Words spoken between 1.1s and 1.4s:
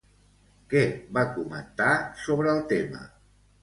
va